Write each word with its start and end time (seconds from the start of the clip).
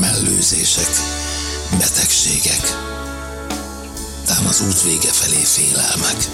mellőzések, 0.00 0.90
betegségek, 1.78 2.62
tám 4.26 4.46
az 4.46 4.60
út 4.60 4.82
vége 4.82 5.12
felé 5.12 5.42
félelmek. 5.44 6.28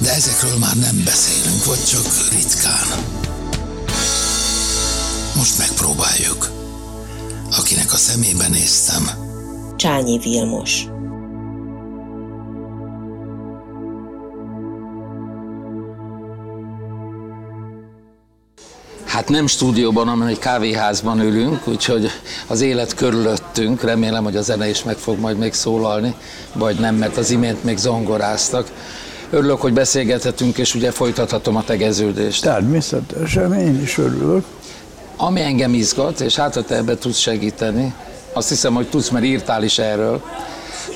De 0.00 0.12
ezekről 0.12 0.58
már 0.58 0.76
nem 0.76 1.02
beszélünk, 1.04 1.64
vagy 1.64 1.84
csak 1.84 2.30
ritkán. 2.30 2.86
Most 5.34 5.58
megpróbáljuk. 5.58 6.50
Akinek 7.56 7.92
a 7.92 7.96
szemébe 7.96 8.48
néztem, 8.48 9.10
Csányi 9.76 10.18
Vilmos. 10.18 10.86
Hát 19.14 19.28
nem 19.28 19.46
stúdióban, 19.46 20.08
hanem 20.08 20.26
egy 20.26 20.38
kávéházban 20.38 21.20
ülünk, 21.20 21.68
úgyhogy 21.68 22.10
az 22.46 22.60
élet 22.60 22.94
körülöttünk, 22.94 23.82
remélem, 23.82 24.24
hogy 24.24 24.36
a 24.36 24.42
zene 24.42 24.68
is 24.68 24.82
meg 24.82 24.96
fog 24.96 25.18
majd 25.18 25.38
még 25.38 25.52
szólalni, 25.52 26.14
vagy 26.52 26.78
nem, 26.78 26.94
mert 26.94 27.16
az 27.16 27.30
imént 27.30 27.64
még 27.64 27.76
zongoráztak. 27.76 28.70
Örülök, 29.30 29.60
hogy 29.60 29.72
beszélgethetünk, 29.72 30.58
és 30.58 30.74
ugye 30.74 30.90
folytathatom 30.90 31.56
a 31.56 31.64
tegeződést. 31.64 32.42
Természetesen, 32.42 33.54
én 33.54 33.82
is 33.82 33.98
örülök. 33.98 34.44
Ami 35.16 35.40
engem 35.40 35.74
izgat, 35.74 36.20
és 36.20 36.36
hát 36.36 36.54
ha 36.54 36.62
te 36.62 36.76
ebbe 36.76 36.98
tudsz 36.98 37.18
segíteni, 37.18 37.94
azt 38.32 38.48
hiszem, 38.48 38.74
hogy 38.74 38.88
tudsz, 38.88 39.08
mert 39.08 39.24
írtál 39.24 39.62
is 39.62 39.78
erről, 39.78 40.22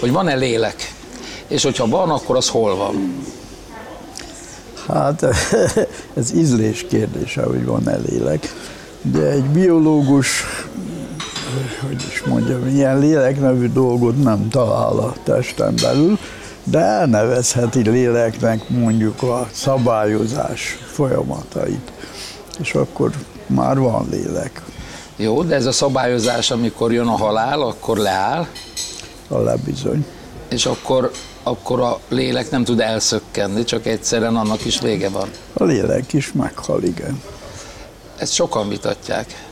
hogy 0.01 0.13
van-e 0.13 0.35
lélek, 0.35 0.95
és 1.49 1.63
hogyha 1.63 1.89
van, 1.89 2.11
akkor 2.11 2.37
az 2.37 2.49
hol 2.49 2.77
van? 2.77 3.25
Hát 4.89 5.25
ez 6.19 6.35
ízlés 6.35 6.87
kérdése, 6.89 7.43
hogy 7.43 7.65
van 7.65 7.89
elélek. 7.89 8.55
De 9.03 9.31
egy 9.31 9.45
biológus, 9.45 10.45
hogy 11.87 12.03
is 12.11 12.23
mondjam, 12.27 12.69
ilyen 12.69 12.99
lélek 12.99 13.41
nevű 13.41 13.69
dolgot 13.73 14.23
nem 14.23 14.49
talál 14.49 14.99
a 14.99 15.15
testen 15.23 15.75
belül, 15.83 16.19
de 16.65 16.79
elnevezheti 16.79 17.91
léleknek 17.91 18.69
mondjuk 18.69 19.23
a 19.23 19.49
szabályozás 19.53 20.79
folyamatait. 20.93 21.93
És 22.61 22.75
akkor 22.75 23.11
már 23.47 23.79
van 23.79 24.07
lélek. 24.11 24.63
Jó, 25.17 25.43
de 25.43 25.55
ez 25.55 25.67
a 25.67 25.73
szabályozás, 25.73 26.51
amikor 26.51 26.93
jön 26.93 27.07
a 27.07 27.17
halál, 27.17 27.61
akkor 27.61 27.97
leáll, 27.97 28.47
A 29.29 29.39
lebizony. 29.39 30.05
és 30.49 30.67
akkor, 30.67 31.11
akkor 31.49 31.81
a 31.81 31.99
lélek 32.09 32.51
nem 32.51 32.65
tud 32.65 32.81
elszökkenni, 32.81 33.65
csak 33.65 33.87
egyszerűen 33.87 34.37
annak 34.37 34.65
is 34.65 34.81
vége 34.81 35.09
van. 35.09 35.29
A 35.53 35.65
lélek 35.65 36.13
is 36.13 36.33
meghal, 36.33 36.83
igen. 36.83 37.23
Ezt 38.19 38.33
sokan 38.33 38.69
vitatják. 38.69 39.47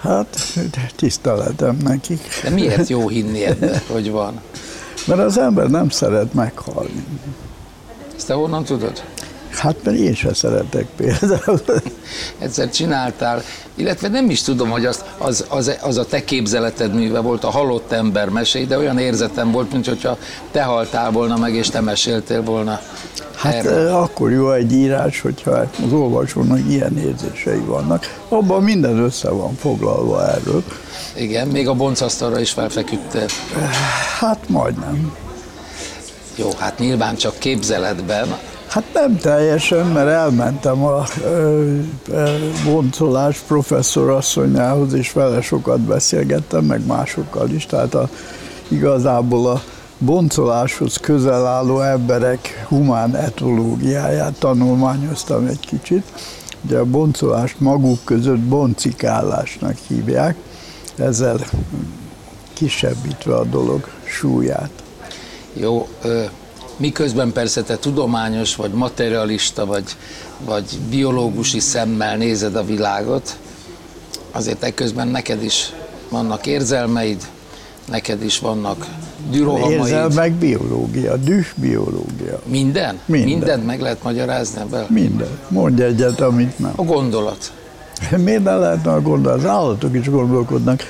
Hát, 0.00 0.36
de 0.54 0.90
tiszteletem 0.96 1.76
nekik. 1.82 2.40
De 2.42 2.50
miért 2.50 2.88
jó 2.88 3.08
hinni 3.08 3.44
ebbe, 3.44 3.82
hogy 3.92 4.10
van? 4.10 4.40
Mert 5.06 5.20
az 5.20 5.38
ember 5.38 5.70
nem 5.70 5.88
szeret 5.88 6.34
meghalni. 6.34 7.04
Ezt 8.16 8.26
te 8.26 8.34
honnan 8.34 8.64
tudod? 8.64 9.02
Hát 9.60 9.76
mert 9.84 9.96
én 9.96 10.14
sem 10.14 10.32
szeretek 10.32 10.86
például. 10.96 11.60
Egyszer 12.38 12.70
csináltál, 12.70 13.42
illetve 13.74 14.08
nem 14.08 14.30
is 14.30 14.42
tudom, 14.42 14.70
hogy 14.70 14.86
az, 14.86 15.04
az, 15.18 15.44
az, 15.48 15.76
az 15.82 15.98
a 15.98 16.04
te 16.04 16.24
képzeleted 16.24 16.94
műve 16.94 17.18
volt, 17.20 17.44
a 17.44 17.50
halott 17.50 17.92
ember 17.92 18.28
mesély, 18.28 18.66
de 18.66 18.78
olyan 18.78 18.98
érzetem 18.98 19.50
volt, 19.50 19.72
mint 19.72 19.86
hogyha 19.86 20.18
te 20.50 20.62
haltál 20.62 21.10
volna 21.10 21.36
meg, 21.36 21.54
és 21.54 21.68
te 21.68 21.80
meséltél 21.80 22.42
volna 22.42 22.80
Hát 23.34 23.54
erről. 23.54 23.88
eh, 23.88 24.02
akkor 24.02 24.30
jó 24.30 24.52
egy 24.52 24.72
írás, 24.72 25.20
hogyha 25.20 25.50
az 25.50 25.92
olvasónak 25.92 26.58
ilyen 26.68 26.98
érzései 26.98 27.60
vannak. 27.60 28.16
Abban 28.28 28.62
minden 28.62 28.98
össze 28.98 29.30
van 29.30 29.54
foglalva 29.54 30.28
erről. 30.28 30.62
Igen, 31.16 31.48
még 31.48 31.68
a 31.68 31.74
boncasztalra 31.74 32.40
is 32.40 32.50
felfeküdtél. 32.50 33.26
Hát 34.18 34.48
majdnem. 34.48 35.12
Jó, 36.36 36.50
hát 36.58 36.78
nyilván 36.78 37.16
csak 37.16 37.38
képzeletben, 37.38 38.38
Hát 38.70 38.84
nem 38.92 39.16
teljesen, 39.16 39.86
mert 39.86 40.08
elmentem 40.08 40.84
a 40.84 41.04
boncolás 42.64 43.38
professzorasszonyához, 43.38 44.92
és 44.92 45.12
vele 45.12 45.40
sokat 45.40 45.80
beszélgettem, 45.80 46.64
meg 46.64 46.86
másokkal 46.86 47.50
is, 47.50 47.66
tehát 47.66 47.94
a, 47.94 48.08
igazából 48.68 49.50
a 49.50 49.62
boncoláshoz 49.98 50.96
közel 50.96 51.46
álló 51.46 51.80
emberek 51.80 52.64
humán 52.68 53.16
etológiáját 53.16 54.38
tanulmányoztam 54.38 55.46
egy 55.46 55.60
kicsit. 55.60 56.04
Ugye 56.64 56.78
a 56.78 56.84
boncolást 56.84 57.60
maguk 57.60 57.98
között 58.04 58.40
boncikálásnak 58.40 59.76
hívják, 59.88 60.36
ezzel 60.96 61.38
kisebbítve 62.52 63.36
a 63.36 63.44
dolog 63.44 63.88
súlyát. 64.04 64.70
Jó, 65.52 65.88
miközben 66.80 67.32
persze 67.32 67.62
te 67.62 67.76
tudományos, 67.76 68.56
vagy 68.56 68.70
materialista, 68.70 69.66
vagy, 69.66 69.84
vagy 70.44 70.78
biológusi 70.90 71.60
szemmel 71.60 72.16
nézed 72.16 72.56
a 72.56 72.64
világot, 72.64 73.36
azért 74.30 74.62
ekközben 74.62 75.08
neked 75.08 75.42
is 75.42 75.72
vannak 76.08 76.46
érzelmeid, 76.46 77.22
neked 77.90 78.24
is 78.24 78.38
vannak 78.38 78.86
dürohamaid. 79.30 79.78
Érzelmek 79.78 80.32
biológia, 80.32 81.16
düh 81.16 81.46
biológia. 81.54 82.40
Minden? 82.44 83.00
Minden. 83.04 83.28
Mindent 83.28 83.66
meg 83.66 83.80
lehet 83.80 84.02
magyarázni 84.02 84.60
ebből? 84.60 84.86
Minden. 84.88 85.38
Mondj 85.48 85.82
egyet, 85.82 86.20
amit 86.20 86.58
nem. 86.58 86.72
A 86.76 86.82
gondolat. 86.82 87.52
Miért 88.16 88.44
ne 88.44 88.56
lehetne 88.56 88.98
gondolni? 89.02 89.38
Az 89.38 89.46
állatok 89.46 89.94
is 89.94 90.08
gondolkodnak. 90.08 90.82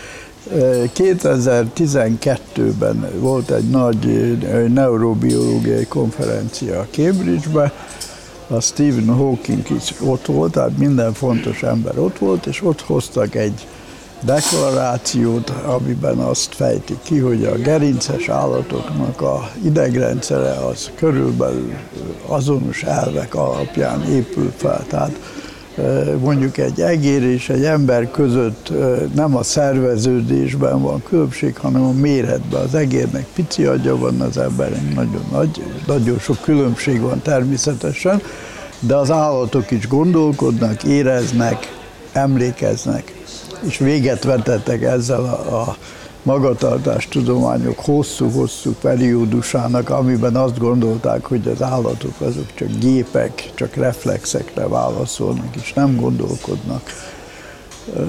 2012-ben 0.53 3.11
volt 3.19 3.51
egy 3.51 3.69
nagy 3.69 4.39
neurobiológiai 4.73 5.87
konferencia 5.87 6.87
Cambridge-ben, 6.91 7.73
a 8.49 8.61
Stephen 8.61 9.15
Hawking 9.15 9.63
is 9.77 9.95
ott 10.05 10.27
volt, 10.27 10.53
tehát 10.53 10.79
minden 10.79 11.13
fontos 11.13 11.63
ember 11.63 11.99
ott 11.99 12.19
volt, 12.19 12.47
és 12.47 12.65
ott 12.65 12.81
hoztak 12.81 13.35
egy 13.35 13.67
deklarációt, 14.21 15.51
amiben 15.51 16.19
azt 16.19 16.55
fejtik 16.55 16.99
ki, 17.03 17.19
hogy 17.19 17.45
a 17.45 17.57
gerinces 17.57 18.29
állatoknak 18.29 19.21
a 19.21 19.51
idegrendszere 19.65 20.51
az 20.51 20.91
körülbelül 20.95 21.73
azonos 22.27 22.83
elvek 22.83 23.35
alapján 23.35 24.11
épül 24.11 24.53
fel. 24.57 24.85
Tehát 24.89 25.19
mondjuk 26.21 26.59
egy 26.59 26.81
egér 26.81 27.23
és 27.23 27.49
egy 27.49 27.65
ember 27.65 28.11
között 28.11 28.73
nem 29.15 29.37
a 29.37 29.43
szerveződésben 29.43 30.83
van 30.83 31.03
különbség, 31.03 31.57
hanem 31.57 31.83
a 31.83 31.93
méretben. 31.93 32.61
Az 32.61 32.75
egérnek 32.75 33.27
pici 33.35 33.65
agya 33.65 33.97
van, 33.97 34.21
az 34.21 34.39
embernek 34.39 34.95
nagyon 34.95 35.25
nagy, 35.31 35.63
nagyon 35.87 36.19
sok 36.19 36.41
különbség 36.41 37.01
van 37.01 37.23
természetesen, 37.23 38.23
de 38.81 38.95
az 38.95 39.11
állatok 39.11 39.71
is 39.71 39.89
gondolkodnak, 39.89 40.85
éreznek, 40.85 41.79
emlékeznek, 42.13 43.15
és 43.67 43.79
véget 43.79 44.25
vetettek 44.25 44.83
ezzel 44.83 45.25
a, 45.25 45.61
a 45.61 45.77
magatartás 46.23 47.09
tudományok 47.09 47.79
hosszú-hosszú 47.79 48.75
periódusának, 48.81 49.91
amiben 49.91 50.37
azt 50.37 50.59
gondolták, 50.59 51.25
hogy 51.25 51.49
az 51.49 51.63
állatok 51.63 52.21
azok 52.21 52.55
csak 52.55 52.69
gépek, 52.79 53.51
csak 53.55 53.75
reflexekre 53.75 54.69
válaszolnak, 54.69 55.57
és 55.57 55.73
nem 55.73 55.97
gondolkodnak. 55.97 56.83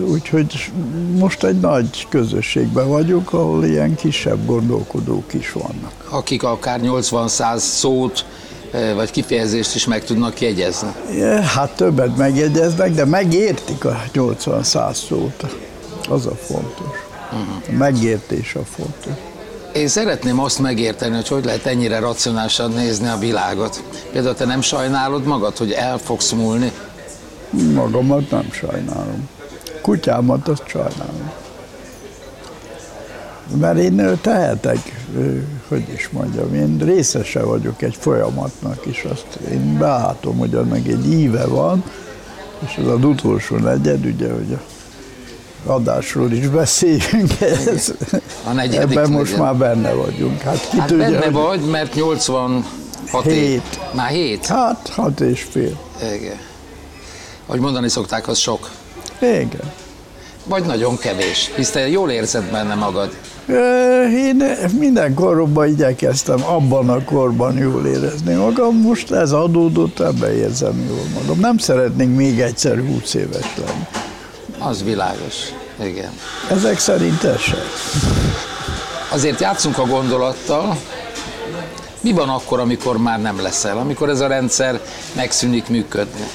Úgyhogy 0.07 0.71
most 1.17 1.43
egy 1.43 1.59
nagy 1.59 2.07
közösségben 2.09 2.87
vagyunk, 2.87 3.33
ahol 3.33 3.65
ilyen 3.65 3.95
kisebb 3.95 4.45
gondolkodók 4.45 5.33
is 5.33 5.51
vannak. 5.51 5.93
Akik 6.09 6.43
akár 6.43 6.79
80-100 6.83 7.57
szót 7.57 8.25
eh, 8.71 8.93
vagy 8.95 9.11
kifejezést 9.11 9.75
is 9.75 9.85
meg 9.85 10.03
tudnak 10.03 10.41
jegyezni. 10.41 10.89
Hát 11.55 11.75
többet 11.75 12.17
megjegyeznek, 12.17 12.91
de 12.91 13.05
megértik 13.05 13.85
a 13.85 14.01
80-100 14.13 14.93
szót. 14.93 15.55
Az 16.09 16.25
a 16.25 16.35
fontos. 16.35 17.10
Uh-huh. 17.31 17.77
Megértés 17.77 18.55
a 18.55 18.63
fontos. 18.63 19.13
Én 19.73 19.87
szeretném 19.87 20.39
azt 20.39 20.59
megérteni, 20.59 21.15
hogy 21.15 21.27
hogy 21.27 21.45
lehet 21.45 21.65
ennyire 21.65 21.99
racionálisan 21.99 22.71
nézni 22.71 23.07
a 23.07 23.17
világot. 23.17 23.83
Például 24.11 24.35
te 24.35 24.45
nem 24.45 24.61
sajnálod 24.61 25.23
magad, 25.23 25.57
hogy 25.57 25.71
el 25.71 25.97
fogsz 25.97 26.31
múlni? 26.31 26.71
Magamat 27.73 28.29
nem 28.31 28.51
sajnálom. 28.51 29.29
Kutyámat 29.81 30.47
azt 30.47 30.67
sajnálom. 30.67 31.31
Mert 33.59 33.77
én 33.77 34.19
tehetek, 34.21 35.05
hogy 35.67 35.83
is 35.93 36.09
mondjam, 36.09 36.53
én 36.53 36.77
részese 36.77 37.43
vagyok 37.43 37.81
egy 37.81 37.95
folyamatnak, 37.99 38.85
és 38.85 39.07
azt 39.11 39.39
én 39.51 39.77
belátom, 39.77 40.37
hogy 40.37 40.55
annak 40.55 40.87
egy 40.87 41.11
íve 41.11 41.45
van, 41.45 41.83
és 42.65 42.77
az 42.77 42.87
az 42.87 43.03
utolsó 43.03 43.57
negyed, 43.57 44.05
ugye, 44.05 44.31
hogy 44.31 44.53
a 44.53 44.61
adásról 45.65 46.31
is 46.31 46.47
beszéljünk. 46.47 47.41
Ez, 47.41 47.93
a 48.43 48.51
negyedik 48.51 48.97
Ebben 48.97 49.11
most 49.11 49.37
már 49.37 49.55
benne 49.55 49.93
vagyunk. 49.93 50.41
Hát, 50.41 50.69
ki 50.69 50.77
hát 50.77 50.87
tudja, 50.87 51.09
benne 51.09 51.25
hogy... 51.25 51.33
vagy, 51.33 51.61
mert 51.61 51.95
86 51.95 52.63
hét. 53.23 53.79
Már 53.93 54.09
7? 54.09 54.45
Hát 54.45 54.89
6 54.95 55.19
és 55.19 55.47
fél. 55.51 55.79
Igen. 56.15 56.39
Ahogy 57.45 57.59
mondani 57.59 57.89
szokták, 57.89 58.27
az 58.27 58.37
sok. 58.37 58.69
Igen. 59.19 59.71
Vagy 60.45 60.65
nagyon 60.65 60.97
kevés, 60.97 61.51
hisz 61.55 61.69
te 61.69 61.87
jól 61.87 62.09
érzed 62.11 62.51
benne 62.51 62.75
magad. 62.75 63.15
Én 64.13 64.43
minden 64.79 65.13
koromban 65.13 65.67
igyekeztem 65.67 66.43
abban 66.43 66.89
a 66.89 67.03
korban 67.03 67.57
jól 67.57 67.85
érezni 67.85 68.33
magam, 68.33 68.75
most 68.75 69.11
ez 69.11 69.31
adódott, 69.31 69.99
ebben 69.99 70.31
érzem 70.31 70.85
jól 70.87 71.05
magam. 71.19 71.39
Nem 71.39 71.57
szeretnénk 71.57 72.15
még 72.15 72.39
egyszer 72.39 72.77
20 72.77 73.13
éves 73.13 73.53
lenni. 73.57 73.87
Az 74.63 74.83
világos, 74.83 75.35
igen. 75.83 76.11
Ezek 76.49 76.79
szerint 76.79 77.23
ez 77.23 77.39
sem. 77.39 77.59
Azért 79.09 79.39
játszunk 79.39 79.77
a 79.77 79.85
gondolattal, 79.85 80.77
mi 82.01 82.11
van 82.11 82.29
akkor, 82.29 82.59
amikor 82.59 82.97
már 82.97 83.21
nem 83.21 83.41
leszel, 83.41 83.77
amikor 83.77 84.09
ez 84.09 84.19
a 84.19 84.27
rendszer 84.27 84.79
megszűnik 85.15 85.67
működni? 85.67 86.25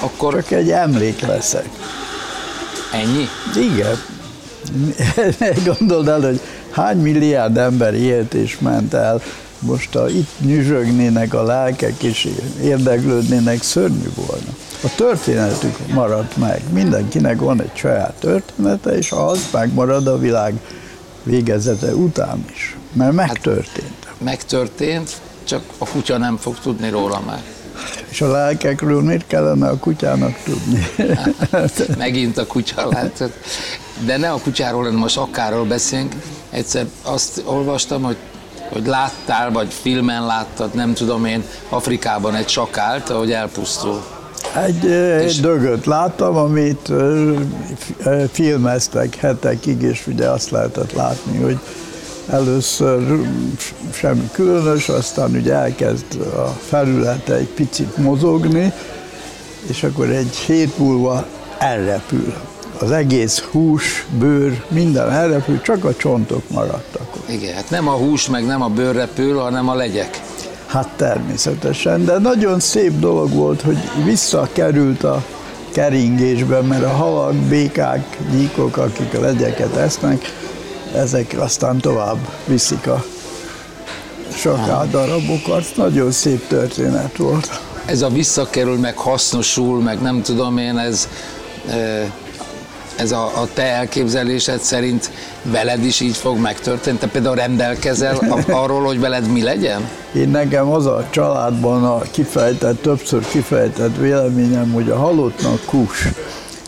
Akkor... 0.00 0.34
Csak 0.34 0.50
egy 0.50 0.70
emlék 0.70 1.20
leszek. 1.20 1.68
Ennyi? 2.92 3.28
Igen. 3.56 4.02
Gondold 5.64 6.08
el, 6.08 6.20
hogy 6.20 6.40
hány 6.70 6.96
milliárd 6.96 7.56
ember 7.56 7.94
élt 7.94 8.34
és 8.34 8.58
ment 8.58 8.94
el, 8.94 9.22
most 9.58 9.92
ha 9.92 10.08
itt 10.08 10.30
nyüzsögnének 10.40 11.34
a 11.34 11.42
lelkek 11.42 12.02
és 12.02 12.28
érdeklődnének, 12.62 13.62
szörnyű 13.62 14.08
volna. 14.14 14.56
A 14.82 14.94
történetük 14.96 15.92
maradt 15.92 16.36
meg. 16.36 16.62
Mindenkinek 16.72 17.40
van 17.40 17.62
egy 17.62 17.70
saját 17.74 18.14
története, 18.18 18.96
és 18.96 19.12
az 19.12 19.48
megmarad 19.52 20.06
a 20.06 20.18
világ 20.18 20.54
végezete 21.22 21.94
után 21.94 22.44
is. 22.52 22.76
Mert 22.92 23.12
megtörtént. 23.12 24.04
Hát, 24.04 24.14
megtörtént, 24.18 25.10
csak 25.44 25.62
a 25.78 25.88
kutya 25.88 26.18
nem 26.18 26.36
fog 26.36 26.58
tudni 26.58 26.90
róla 26.90 27.22
már. 27.26 27.42
És 28.08 28.20
a 28.20 28.30
lelkekről 28.30 29.02
miért 29.02 29.26
kellene 29.26 29.68
a 29.68 29.78
kutyának 29.78 30.36
tudni? 30.44 30.86
Megint 31.98 32.38
a 32.38 32.46
kutya 32.46 32.88
látszott. 32.88 33.34
De 34.04 34.16
ne 34.16 34.30
a 34.30 34.38
kutyáról, 34.42 34.82
hanem 34.82 34.98
most 34.98 35.16
akárról 35.16 35.64
beszélünk. 35.64 36.14
Egyszer 36.50 36.86
azt 37.02 37.42
olvastam, 37.44 38.02
hogy 38.02 38.16
hogy 38.72 38.86
láttál, 38.86 39.50
vagy 39.50 39.72
filmen 39.72 40.26
láttad, 40.26 40.74
nem 40.74 40.94
tudom 40.94 41.24
én, 41.24 41.44
Afrikában 41.68 42.34
egy 42.34 42.48
sakált, 42.48 43.10
ahogy 43.10 43.32
elpusztul. 43.32 44.15
Egy, 44.54 44.86
egy 44.90 45.40
dögöt 45.40 45.86
láttam, 45.86 46.36
amit 46.36 46.92
filmeztek 48.32 49.14
hetekig, 49.14 49.82
és 49.82 50.06
ugye 50.06 50.28
azt 50.28 50.50
lehetett 50.50 50.92
látni, 50.92 51.38
hogy 51.38 51.58
először 52.30 53.20
semmi 53.92 54.28
különös, 54.32 54.88
aztán 54.88 55.30
ugye 55.30 55.54
elkezd 55.54 56.20
a 56.36 56.56
felülete 56.68 57.34
egy 57.34 57.48
picit 57.48 57.96
mozogni, 57.96 58.72
és 59.66 59.82
akkor 59.82 60.08
egy 60.10 60.36
hét 60.36 60.78
múlva 60.78 61.26
elrepül. 61.58 62.34
Az 62.80 62.90
egész 62.90 63.40
hús, 63.40 64.06
bőr, 64.18 64.64
minden 64.68 65.12
elrepül, 65.12 65.60
csak 65.60 65.84
a 65.84 65.94
csontok 65.94 66.50
maradtak. 66.50 67.08
Igen, 67.28 67.54
hát 67.54 67.70
nem 67.70 67.88
a 67.88 67.92
hús, 67.92 68.28
meg 68.28 68.46
nem 68.46 68.62
a 68.62 68.68
bőr 68.68 68.94
repül, 68.94 69.38
hanem 69.38 69.68
a 69.68 69.74
legyek. 69.74 70.20
Hát 70.76 70.88
természetesen, 70.96 72.04
de 72.04 72.18
nagyon 72.18 72.60
szép 72.60 72.98
dolog 72.98 73.32
volt, 73.32 73.62
hogy 73.62 73.78
visszakerült 74.04 75.04
a 75.04 75.24
keringésbe, 75.72 76.60
mert 76.60 76.84
a 76.84 76.88
halak, 76.88 77.34
békák, 77.34 78.18
gyíkok, 78.30 78.76
akik 78.76 79.14
a 79.14 79.20
legyeket 79.20 79.76
esznek, 79.76 80.32
ezek 80.94 81.34
aztán 81.38 81.78
tovább 81.78 82.18
viszik 82.46 82.86
a 82.86 83.04
darabokat. 84.90 85.64
Nagyon 85.76 86.10
szép 86.10 86.46
történet 86.46 87.16
volt. 87.16 87.60
Ez 87.84 88.02
a 88.02 88.08
visszakerül, 88.08 88.78
meg 88.78 88.96
hasznosul, 88.96 89.82
meg 89.82 90.00
nem 90.00 90.22
tudom 90.22 90.58
én, 90.58 90.78
ez 90.78 91.08
ez 92.96 93.12
a, 93.12 93.24
a 93.24 93.48
te 93.54 93.62
elképzelésed 93.62 94.60
szerint 94.60 95.10
veled 95.42 95.84
is 95.84 96.00
így 96.00 96.16
fog 96.16 96.38
megtörténni? 96.38 96.98
Te 96.98 97.06
például 97.06 97.34
rendelkezel 97.34 98.18
arról, 98.62 98.84
hogy 98.84 99.00
veled 99.00 99.32
mi 99.32 99.42
legyen? 99.42 99.88
Én 100.14 100.28
nekem 100.28 100.68
az 100.68 100.86
a 100.86 101.06
családban 101.10 101.84
a 101.84 102.00
kifejtett, 102.00 102.82
többször 102.82 103.26
kifejtett 103.28 103.96
véleményem, 103.96 104.72
hogy 104.72 104.90
a 104.90 104.96
halottnak 104.96 105.64
kus. 105.64 106.08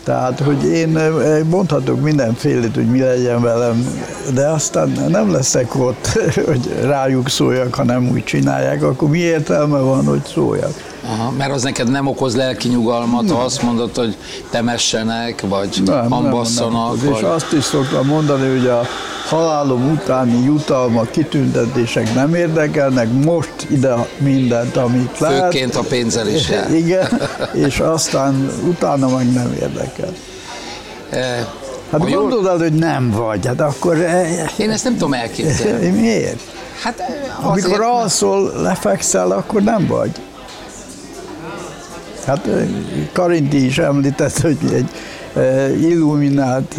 Tehát, 0.03 0.39
hogy 0.39 0.63
én 0.63 0.97
eh, 0.97 1.11
mondhatok 1.49 2.01
mindenfélét, 2.01 2.75
hogy 2.75 2.89
mi 2.89 2.99
legyen 2.99 3.41
velem, 3.41 3.87
de 4.33 4.47
aztán 4.47 4.89
nem 5.07 5.31
leszek 5.31 5.75
ott, 5.75 6.07
hogy 6.49 6.73
rájuk 6.83 7.29
szóljak, 7.29 7.73
ha 7.73 7.83
nem 7.83 8.09
úgy 8.09 8.23
csinálják, 8.23 8.83
akkor 8.83 9.09
mi 9.09 9.17
értelme 9.17 9.79
van, 9.79 10.05
hogy 10.05 10.25
szóljak? 10.33 10.73
Aha, 11.03 11.31
mert 11.37 11.51
az 11.51 11.63
neked 11.63 11.89
nem 11.89 12.07
okoz 12.07 12.35
lelki 12.35 12.67
nyugalmat, 12.67 13.23
nem. 13.23 13.35
ha 13.35 13.41
azt 13.41 13.61
mondod, 13.61 13.95
hogy 13.95 14.15
temessenek, 14.49 15.43
vagy 15.47 15.81
nem, 15.85 16.13
ambasszanak. 16.13 16.71
Nem, 16.95 17.03
nem. 17.03 17.11
Vagy... 17.11 17.21
És 17.21 17.27
azt 17.27 17.53
is 17.53 17.63
szoktam 17.63 18.05
mondani, 18.07 18.57
hogy 18.57 18.67
a 18.67 18.81
halálom 19.29 19.91
utáni 19.91 20.43
jutalmak, 20.43 21.11
kitüntetések 21.11 22.13
nem 22.13 22.33
érdekelnek, 22.35 23.07
most 23.23 23.53
ide 23.69 24.07
mindent, 24.17 24.77
amit 24.77 25.19
lehet. 25.19 25.41
Főként 25.41 25.75
a 25.75 25.81
pénzzel 25.81 26.27
is 26.27 26.49
jár. 26.49 26.71
Igen, 26.83 27.21
és 27.53 27.79
aztán 27.79 28.51
utána 28.67 29.07
meg 29.07 29.33
nem 29.33 29.55
érdekel. 29.59 30.13
E, 31.09 31.47
hát 31.91 31.99
gondolod 31.99 32.43
jól... 32.43 32.57
hogy 32.57 32.73
nem 32.73 33.11
vagy, 33.11 33.45
hát 33.45 33.61
akkor... 33.61 34.01
E- 34.01 34.51
Én 34.57 34.69
ezt 34.69 34.83
nem 34.83 34.93
tudom 34.93 35.13
elképzelni. 35.23 35.89
Miért? 35.89 36.39
Hát 36.81 37.01
Amikor 37.41 37.81
alszol, 37.81 38.51
lefekszel, 38.61 39.31
akkor 39.31 39.61
nem 39.61 39.87
vagy. 39.87 40.11
Hát 42.29 42.47
Karinti 43.13 43.65
is 43.65 43.77
említett, 43.77 44.39
hogy 44.39 44.57
egy 44.73 44.89
illuminált 45.81 46.75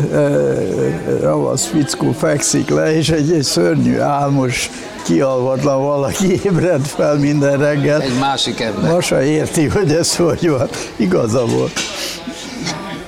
ravasz 1.21 1.67
fickó 1.67 2.13
fekszik 2.13 2.69
le, 2.69 2.97
és 2.97 3.11
egy, 3.11 3.33
egy 3.33 3.43
szörnyű 3.43 3.99
álmos 3.99 4.71
kialvatlan 5.05 5.83
valaki 5.83 6.41
ébred 6.45 6.87
fel 6.87 7.17
minden 7.19 7.59
reggel. 7.59 8.01
Egy 8.01 8.19
másik 8.19 8.61
ember. 8.61 8.91
Masa 8.91 9.23
érti, 9.23 9.67
hogy 9.67 9.93
ez 9.93 10.17
hogy 10.17 10.49
van. 10.49 10.69
Igaza 10.97 11.47
volt. 11.47 11.73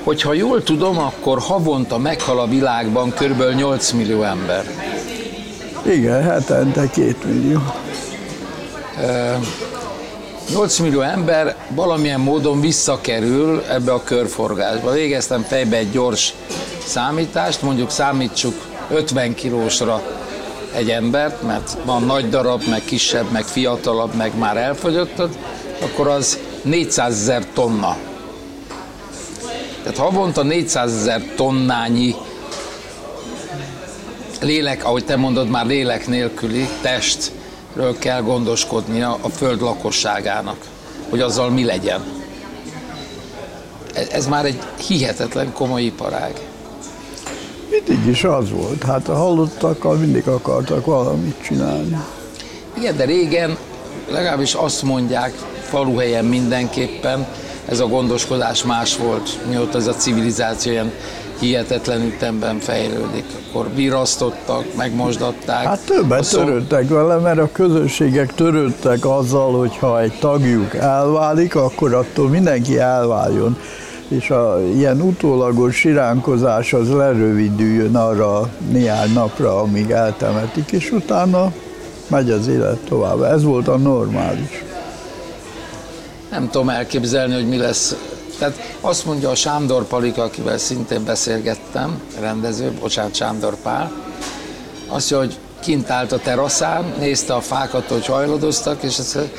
Hogyha 0.03 0.33
jól 0.33 0.63
tudom, 0.63 0.99
akkor 0.99 1.39
havonta 1.39 1.99
meghal 1.99 2.41
a 2.41 2.47
világban 2.47 3.11
kb. 3.11 3.43
8 3.57 3.91
millió 3.91 4.23
ember. 4.23 4.65
Igen, 5.87 6.23
hetente 6.23 6.91
két 6.91 7.25
millió. 7.25 7.63
8 10.51 10.79
millió 10.79 11.01
ember 11.01 11.57
valamilyen 11.69 12.21
módon 12.21 12.61
visszakerül 12.61 13.63
ebbe 13.69 13.93
a 13.93 14.03
körforgásba. 14.03 14.91
Végeztem 14.91 15.43
fejbe 15.43 15.77
egy 15.77 15.91
gyors 15.91 16.35
számítást, 16.85 17.63
mondjuk 17.63 17.91
számítsuk 17.91 18.55
50 18.91 19.35
kilósra 19.35 20.03
egy 20.75 20.91
embert, 20.91 21.43
mert 21.43 21.77
van 21.85 22.03
nagy 22.03 22.29
darab, 22.29 22.63
meg 22.69 22.83
kisebb, 22.85 23.31
meg 23.31 23.45
fiatalabb, 23.45 24.15
meg 24.15 24.39
már 24.39 24.57
elfogyott, 24.57 25.23
akkor 25.81 26.09
az 26.09 26.39
400 26.63 27.13
ezer 27.13 27.47
tonna. 27.55 27.97
Tehát 29.83 29.99
havonta 29.99 30.43
400 30.43 30.93
ezer 30.93 31.23
tonnányi 31.37 32.15
lélek, 34.41 34.85
ahogy 34.85 35.05
te 35.05 35.17
mondod, 35.17 35.49
már 35.49 35.67
lélek 35.67 36.07
nélküli 36.07 36.69
testről 37.73 37.99
kell 37.99 38.23
gondoskodnia 38.23 39.19
a 39.21 39.29
föld 39.29 39.61
lakosságának, 39.61 40.57
hogy 41.11 41.21
azzal 41.21 41.51
mi 41.51 41.65
legyen. 41.65 42.01
Ez 44.11 44.27
már 44.27 44.45
egy 44.45 44.59
hihetetlen 44.87 45.53
komoly 45.53 45.83
iparág. 45.83 46.41
Mindig 47.71 48.07
is 48.07 48.25
az 48.25 48.51
volt. 48.51 48.83
Hát 48.83 49.09
a 49.09 49.15
halottakkal 49.15 49.97
mindig 49.97 50.29
akartak 50.29 50.87
valamit 50.87 51.43
csinálni. 51.43 52.01
Igen, 52.77 52.97
de 52.97 53.05
régen 53.05 53.57
legalábbis 54.11 54.55
azt 54.55 54.83
mondják, 54.83 55.33
faluhelyen 55.63 56.25
mindenképpen, 56.25 57.27
ez 57.69 57.81
a 57.81 57.87
gondoskodás 57.87 58.65
más 58.65 58.97
volt, 58.97 59.39
mióta 59.49 59.79
ez 59.79 59.87
a 59.87 59.95
civilizáció 59.95 60.73
ilyen 60.73 60.93
hihetetlen 61.43 62.03
ütemben 62.03 62.59
fejlődik. 62.59 63.25
Akkor 63.49 63.75
virasztottak, 63.75 64.65
megmosdatták. 64.77 65.65
Hát 65.65 65.81
többet 65.87 66.25
szó... 66.25 66.39
törődtek 66.39 66.89
vele, 66.89 67.17
mert 67.17 67.39
a 67.39 67.49
közösségek 67.53 68.35
törődtek 68.35 69.07
azzal, 69.07 69.59
hogy 69.59 69.77
ha 69.77 70.01
egy 70.01 70.19
tagjuk 70.21 70.75
elválik, 70.75 71.55
akkor 71.55 71.95
attól 71.95 72.29
mindenki 72.29 72.79
elváljon 72.79 73.57
és 74.09 74.31
a 74.31 74.61
ilyen 74.75 75.01
utólagos 75.01 75.77
siránkozás 75.77 76.73
az 76.73 76.89
lerövidüljön 76.89 77.97
arra 77.97 78.51
néhány 78.71 79.13
napra, 79.13 79.61
amíg 79.61 79.91
eltemetik, 79.91 80.73
és 80.73 80.91
utána 80.91 81.53
megy 82.07 82.31
az 82.31 82.49
élet 82.49 82.79
tovább. 82.79 83.23
Ez 83.23 83.43
volt 83.43 83.69
a 83.69 83.77
normális. 83.77 84.65
Nem 86.31 86.51
tudom 86.51 86.69
elképzelni, 86.69 87.35
hogy 87.35 87.49
mi 87.49 87.57
lesz. 87.57 87.97
Tehát 88.43 88.77
azt 88.81 89.05
mondja 89.05 89.31
a 89.31 89.35
Sándor 89.35 89.85
Palika, 89.85 90.23
akivel 90.23 90.59
szintén 90.59 91.05
beszélgettem, 91.05 92.03
rendező, 92.21 92.73
bocsánat, 92.81 93.15
Sándor 93.15 93.57
Pál, 93.63 93.93
azt 94.87 95.11
mondja, 95.11 95.29
hogy 95.29 95.39
kint 95.61 95.91
állt 95.91 96.13
a 96.13 96.19
teraszán, 96.19 96.95
nézte 96.99 97.35
a 97.35 97.41
fákat, 97.41 97.89
hogy 97.89 98.07
hajlodoztak, 98.07 98.83
és 98.83 98.99
azt 98.99 99.15
mondja, 99.15 99.33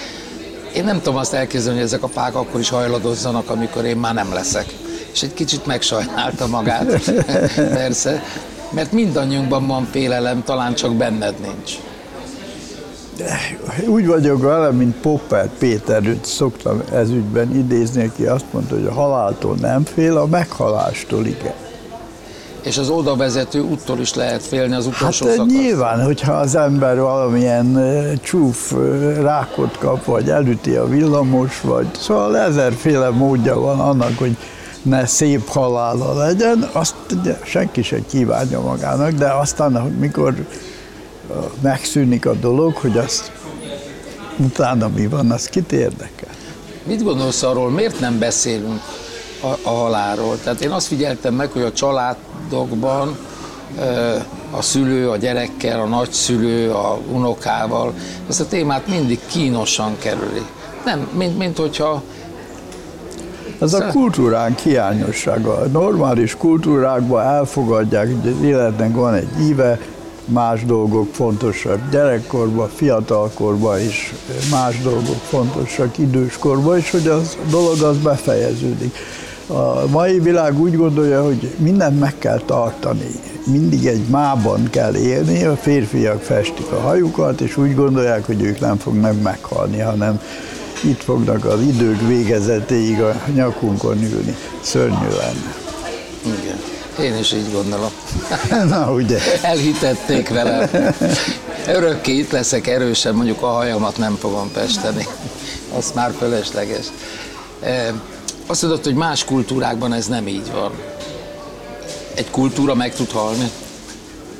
én 0.75 0.83
nem 0.83 0.97
tudom 0.97 1.15
azt 1.15 1.33
elképzelni, 1.33 1.77
hogy 1.77 1.87
ezek 1.87 2.03
a 2.03 2.07
fák 2.07 2.35
akkor 2.35 2.59
is 2.59 2.69
hajladozzanak, 2.69 3.49
amikor 3.49 3.85
én 3.85 3.97
már 3.97 4.13
nem 4.13 4.33
leszek. 4.33 4.73
És 5.13 5.21
egy 5.23 5.33
kicsit 5.33 5.65
megsajnálta 5.65 6.47
magát, 6.47 7.11
persze, 7.79 8.23
mert 8.69 8.91
mindannyiunkban 8.91 9.67
van 9.67 9.87
félelem, 9.91 10.43
talán 10.43 10.73
csak 10.73 10.95
benned 10.95 11.39
nincs. 11.39 11.79
Úgy 13.87 14.07
vagyok 14.07 14.41
vele, 14.41 14.71
mint 14.71 14.95
Popper 14.95 15.49
Péter, 15.57 16.05
őt 16.05 16.25
szoktam 16.25 16.81
ezügyben 16.93 17.55
idézni, 17.55 18.05
aki 18.05 18.25
azt 18.25 18.45
mondta, 18.51 18.75
hogy 18.75 18.85
a 18.85 18.93
haláltól 18.93 19.55
nem 19.55 19.83
fél, 19.83 20.17
a 20.17 20.25
meghalástól 20.25 21.25
igen 21.25 21.53
és 22.63 22.77
az 22.77 22.89
oda 22.89 23.15
vezető 23.15 23.59
úttól 23.59 23.99
is 23.99 24.13
lehet 24.13 24.43
félni 24.43 24.75
az 24.75 24.85
utolsó 24.85 25.25
hát 25.25 25.35
szakasz. 25.35 25.53
nyilván, 25.53 26.03
hogyha 26.03 26.33
az 26.33 26.55
ember 26.55 26.99
valamilyen 26.99 27.79
csúf 28.21 28.73
rákot 29.21 29.77
kap, 29.77 30.05
vagy 30.05 30.29
elüti 30.29 30.75
a 30.75 30.87
villamos, 30.87 31.61
vagy 31.61 31.87
szóval 31.99 32.37
ezerféle 32.37 33.09
módja 33.09 33.59
van 33.59 33.79
annak, 33.79 34.17
hogy 34.17 34.37
ne 34.81 35.05
szép 35.05 35.47
halála 35.47 36.13
legyen, 36.13 36.69
azt 36.71 36.95
ugye 37.19 37.39
senki 37.43 37.81
sem 37.81 38.05
kívánja 38.09 38.61
magának, 38.61 39.11
de 39.11 39.31
aztán, 39.31 39.71
mikor 39.99 40.33
megszűnik 41.61 42.25
a 42.25 42.33
dolog, 42.33 42.75
hogy 42.75 42.97
azt 42.97 43.31
utána 44.37 44.87
mi 44.87 45.07
van, 45.07 45.31
az 45.31 45.45
kit 45.45 45.71
érdekel. 45.71 46.29
Mit 46.83 47.03
gondolsz 47.03 47.43
arról, 47.43 47.69
miért 47.69 47.99
nem 47.99 48.19
beszélünk 48.19 48.81
a, 49.41 49.69
a 49.69 49.69
halálról? 49.69 50.37
Tehát 50.43 50.61
én 50.61 50.71
azt 50.71 50.87
figyeltem 50.87 51.33
meg, 51.33 51.51
hogy 51.51 51.61
a 51.61 51.73
család 51.73 52.15
családokban 52.53 53.17
a 54.51 54.61
szülő 54.61 55.09
a 55.09 55.17
gyerekkel, 55.17 55.79
a 55.79 55.85
nagyszülő 55.85 56.71
a 56.71 56.99
unokával, 57.11 57.93
ezt 58.29 58.39
a 58.39 58.47
témát 58.47 58.87
mindig 58.87 59.19
kínosan 59.25 59.95
kerüli. 59.99 60.45
Nem, 60.85 61.07
mint, 61.17 61.37
mint 61.37 61.57
hogyha 61.57 62.03
ez 63.59 63.73
a 63.73 63.87
kultúránk 63.87 64.59
hiányossága. 64.59 65.57
A 65.57 65.65
normális 65.65 66.35
kultúrákban 66.35 67.23
elfogadják, 67.23 68.05
hogy 68.05 68.33
az 68.37 68.45
életnek 68.45 68.95
van 68.95 69.13
egy 69.13 69.29
íve, 69.41 69.79
más 70.25 70.65
dolgok 70.65 71.13
fontosak 71.13 71.89
gyerekkorban, 71.91 72.69
fiatalkorban 72.75 73.79
is 73.79 74.13
más 74.51 74.81
dolgok 74.81 75.21
fontosak 75.29 75.97
időskorban, 75.97 76.77
és 76.77 76.91
hogy 76.91 77.07
az 77.07 77.37
dolog 77.49 77.81
az 77.81 77.97
befejeződik. 77.97 78.95
A 79.47 79.87
mai 79.91 80.19
világ 80.19 80.59
úgy 80.59 80.75
gondolja, 80.75 81.23
hogy 81.23 81.55
mindent 81.57 81.99
meg 81.99 82.17
kell 82.17 82.39
tartani. 82.45 83.07
Mindig 83.45 83.85
egy 83.85 84.07
mában 84.09 84.69
kell 84.69 84.95
élni, 84.95 85.43
a 85.43 85.55
férfiak 85.55 86.21
festik 86.21 86.71
a 86.71 86.79
hajukat, 86.79 87.41
és 87.41 87.57
úgy 87.57 87.75
gondolják, 87.75 88.25
hogy 88.25 88.41
ők 88.41 88.59
nem 88.59 88.77
fognak 88.77 89.21
meghalni, 89.21 89.79
hanem 89.79 90.21
itt 90.83 91.03
fognak 91.03 91.45
az 91.45 91.61
idők 91.61 92.07
végezetéig 92.07 93.01
a 93.01 93.21
nyakunkon 93.33 94.03
ülni. 94.03 94.35
Szörnyű 94.61 95.07
lenne. 95.17 95.55
Igen. 96.23 96.72
Én 96.99 97.17
is 97.17 97.33
így 97.33 97.51
gondolom. 97.51 97.91
Na, 98.69 98.91
ugye. 98.91 99.19
Elhitették 99.41 100.29
vele. 100.29 100.69
Örökké 101.67 102.17
itt 102.17 102.31
leszek 102.31 102.67
erősen, 102.67 103.15
mondjuk 103.15 103.41
a 103.41 103.47
hajamat 103.47 103.97
nem 103.97 104.15
fogom 104.15 104.51
pesteni. 104.51 105.07
Az 105.77 105.91
már 105.95 106.11
fölösleges. 106.17 106.85
Azt 108.45 108.61
mondod, 108.61 108.83
hogy 108.83 108.95
más 108.95 109.25
kultúrákban 109.25 109.93
ez 109.93 110.07
nem 110.07 110.27
így 110.27 110.51
van. 110.51 110.71
Egy 112.13 112.29
kultúra 112.29 112.75
meg 112.75 112.95
tud 112.95 113.11
halni? 113.11 113.51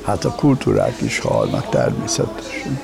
Hát 0.04 0.24
a 0.24 0.34
kultúrák 0.34 1.00
is 1.00 1.18
halnak 1.18 1.68
természetesen. 1.68 2.80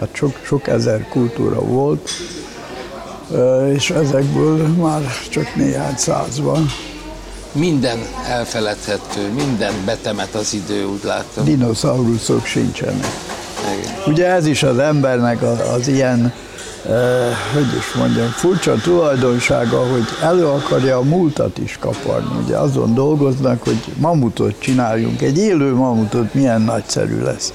Hát 0.00 0.08
sok, 0.12 0.40
sok 0.44 0.68
ezer 0.68 1.08
kultúra 1.08 1.60
volt, 1.60 2.10
és 3.74 3.90
ezekből 3.90 4.66
már 4.66 5.02
csak 5.30 5.54
néhány 5.54 5.96
száz 5.96 6.40
van. 6.40 6.70
Minden 7.52 7.98
elfeledhető, 8.28 9.32
minden 9.34 9.72
betemet 9.84 10.34
az 10.34 10.54
idő, 10.54 10.84
úgy 10.84 11.04
látom. 11.04 11.44
Dinoszauruszok 11.44 12.44
sincsenek. 12.46 13.06
Igen. 13.80 13.92
Ugye 14.06 14.26
ez 14.26 14.46
is 14.46 14.62
az 14.62 14.78
embernek 14.78 15.42
az, 15.42 15.58
az 15.74 15.88
ilyen 15.88 16.32
hogy 17.52 17.76
is 17.78 17.92
mondjam, 17.94 18.28
furcsa 18.28 18.74
tulajdonsága, 18.74 19.78
hogy 19.78 20.04
elő 20.22 20.46
akarja 20.46 20.96
a 20.96 21.02
múltat 21.02 21.58
is 21.58 21.76
kaparni. 21.80 22.42
Ugye 22.44 22.56
azon 22.56 22.94
dolgoznak, 22.94 23.62
hogy 23.62 23.80
mamutot 23.96 24.54
csináljunk, 24.58 25.22
egy 25.22 25.38
élő 25.38 25.74
mamutot 25.74 26.34
milyen 26.34 26.60
nagyszerű 26.60 27.22
lesz. 27.22 27.52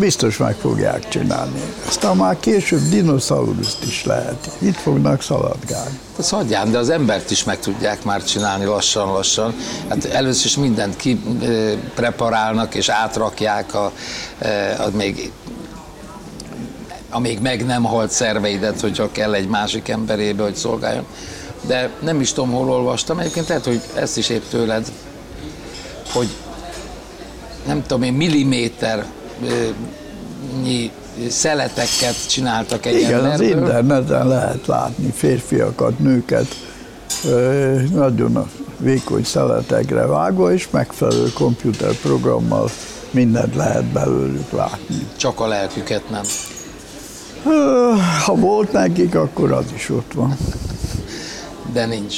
Biztos 0.00 0.36
meg 0.36 0.54
fogják 0.54 1.08
csinálni. 1.08 1.60
Aztán 1.88 2.16
már 2.16 2.40
később 2.40 2.80
dinoszauluszt 2.88 3.84
is 3.84 4.04
lehet. 4.04 4.50
Itt 4.58 4.76
fognak 4.76 5.22
szaladgálni. 5.22 5.98
Ez 6.18 6.28
hagyján, 6.28 6.70
de 6.70 6.78
az 6.78 6.90
embert 6.90 7.30
is 7.30 7.44
meg 7.44 7.58
tudják 7.58 8.04
már 8.04 8.24
csinálni 8.24 8.64
lassan-lassan. 8.64 9.54
Hát 9.88 10.04
először 10.04 10.46
is 10.46 10.56
mindent 10.56 10.96
kipreparálnak 10.96 12.74
és 12.74 12.88
átrakják 12.88 13.74
a, 13.74 13.92
a 14.78 14.90
még 14.92 15.32
amíg 17.10 17.40
meg 17.40 17.64
nem 17.66 17.82
halt 17.82 18.10
szerveidet, 18.10 18.80
hogyha 18.80 19.12
kell 19.12 19.34
egy 19.34 19.48
másik 19.48 19.88
emberébe, 19.88 20.42
hogy 20.42 20.56
szolgáljon. 20.56 21.06
De 21.66 21.90
nem 22.00 22.20
is 22.20 22.32
tudom, 22.32 22.50
hol 22.50 22.70
olvastam. 22.70 23.18
Egyébként 23.18 23.48
lehet, 23.48 23.64
hogy 23.64 23.80
ezt 23.94 24.16
is 24.16 24.28
épp 24.28 24.42
tőled, 24.50 24.92
hogy 26.12 26.28
nem 27.66 27.82
tudom 27.82 28.02
én, 28.02 28.12
milliméter 28.12 29.06
szeleteket 31.28 32.28
csináltak 32.28 32.86
egy 32.86 32.94
Igen, 32.94 33.14
emberből. 33.14 33.32
az 33.32 33.40
interneten 33.40 34.28
lehet 34.28 34.66
látni 34.66 35.10
férfiakat, 35.10 35.98
nőket, 35.98 36.46
nagyon 37.92 38.50
vékony 38.78 39.24
szeletekre 39.24 40.06
vágva, 40.06 40.52
és 40.52 40.70
megfelelő 40.70 41.32
komputerprogrammal 41.34 42.70
mindent 43.10 43.54
lehet 43.54 43.84
belőlük 43.84 44.50
látni. 44.50 45.06
Csak 45.16 45.40
a 45.40 45.46
lelküket 45.46 46.10
nem. 46.10 46.22
Ha 48.24 48.34
volt 48.34 48.72
nekik, 48.72 49.14
akkor 49.14 49.52
az 49.52 49.64
is 49.74 49.90
ott 49.90 50.12
van. 50.14 50.36
De 51.72 51.86
nincs. 51.86 52.16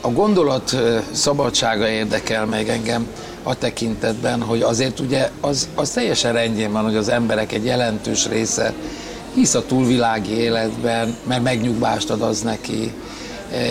A 0.00 0.08
gondolat 0.08 0.76
szabadsága 1.12 1.88
érdekel 1.88 2.46
meg 2.46 2.68
engem 2.68 3.06
a 3.48 3.54
tekintetben, 3.54 4.42
hogy 4.42 4.62
azért 4.62 5.00
ugye 5.00 5.30
az, 5.40 5.68
az 5.74 5.90
teljesen 5.90 6.32
rendjén 6.32 6.72
van, 6.72 6.84
hogy 6.84 6.96
az 6.96 7.08
emberek 7.08 7.52
egy 7.52 7.64
jelentős 7.64 8.26
része 8.26 8.72
hisz 9.34 9.54
a 9.54 9.66
túlvilági 9.66 10.32
életben, 10.32 11.16
mert 11.26 11.42
megnyugvást 11.42 12.10
ad 12.10 12.22
az 12.22 12.40
neki, 12.40 12.92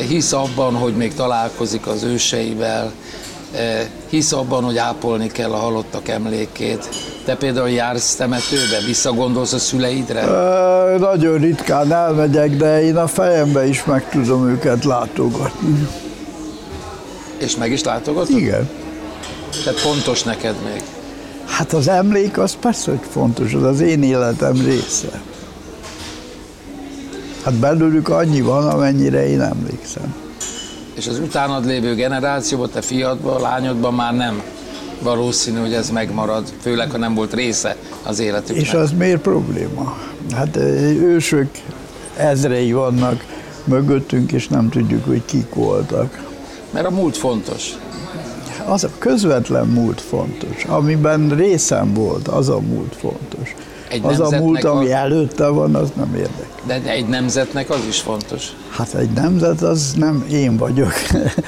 hisz 0.07 0.33
abban, 0.33 0.75
hogy 0.75 0.93
még 0.95 1.13
találkozik 1.13 1.87
az 1.87 2.03
őseivel, 2.03 2.91
hisz 4.09 4.31
abban, 4.31 4.63
hogy 4.63 4.77
ápolni 4.77 5.27
kell 5.27 5.51
a 5.51 5.57
halottak 5.57 6.07
emlékét. 6.07 6.89
Te 7.25 7.35
például 7.35 7.69
jársz 7.69 8.15
temetőbe, 8.15 8.77
visszagondolsz 8.85 9.53
a 9.53 9.59
szüleidre? 9.59 10.19
E, 10.19 10.97
nagyon 10.97 11.37
ritkán 11.37 11.91
elmegyek, 11.91 12.57
de 12.57 12.83
én 12.83 12.95
a 12.95 13.07
fejembe 13.07 13.67
is 13.67 13.85
meg 13.85 14.09
tudom 14.09 14.49
őket 14.49 14.83
látogatni. 14.83 15.87
És 17.37 17.55
meg 17.55 17.71
is 17.71 17.83
látogatod? 17.83 18.37
Igen. 18.37 18.69
Tehát 19.63 19.79
fontos 19.79 20.23
neked 20.23 20.55
még? 20.63 20.81
Hát 21.45 21.73
az 21.73 21.87
emlék 21.87 22.37
az 22.37 22.55
persze, 22.59 22.91
hogy 22.91 22.99
fontos, 23.09 23.53
az 23.53 23.63
az 23.63 23.79
én 23.79 24.03
életem 24.03 24.61
része. 24.65 25.21
Hát 27.43 27.53
belőlük 27.53 28.09
annyi 28.09 28.41
van, 28.41 28.67
amennyire 28.67 29.27
én 29.29 29.41
emlékszem. 29.41 30.15
És 30.93 31.07
az 31.07 31.19
utánad 31.19 31.65
lévő 31.65 31.95
generációban, 31.95 32.69
te 32.69 32.81
fiadban, 32.81 33.41
lányodban 33.41 33.93
már 33.93 34.15
nem 34.15 34.41
valószínű, 35.01 35.59
hogy 35.59 35.73
ez 35.73 35.89
megmarad, 35.89 36.53
főleg, 36.61 36.91
ha 36.91 36.97
nem 36.97 37.13
volt 37.13 37.33
része 37.33 37.75
az 38.03 38.19
életüknek. 38.19 38.65
És 38.65 38.73
az 38.73 38.91
miért 38.97 39.21
probléma? 39.21 39.97
Hát 40.35 40.55
ősök 41.01 41.49
ezrei 42.17 42.71
vannak 42.71 43.25
mögöttünk, 43.63 44.31
és 44.31 44.47
nem 44.47 44.69
tudjuk, 44.69 45.05
hogy 45.05 45.25
kik 45.25 45.53
voltak. 45.53 46.25
Mert 46.71 46.85
a 46.85 46.91
múlt 46.91 47.17
fontos. 47.17 47.77
Az 48.67 48.83
a 48.83 48.89
közvetlen 48.97 49.67
múlt 49.67 50.01
fontos. 50.01 50.63
Amiben 50.63 51.29
részem 51.29 51.93
volt, 51.93 52.27
az 52.27 52.49
a 52.49 52.59
múlt 52.59 52.95
fontos. 52.95 53.55
Egy 53.89 54.05
az 54.05 54.19
a 54.19 54.37
múlt, 54.37 54.63
ami 54.63 54.91
a... 54.91 54.95
előtte 54.95 55.47
van, 55.47 55.75
az 55.75 55.91
nem 55.95 56.15
érdekel. 56.15 56.81
De 56.81 56.91
egy 56.91 57.07
nemzetnek 57.07 57.69
az 57.69 57.85
is 57.87 57.99
fontos. 57.99 58.55
Hát 58.69 58.93
egy 58.93 59.09
nemzet 59.09 59.61
az 59.61 59.93
nem 59.95 60.25
én 60.31 60.57
vagyok. 60.57 60.93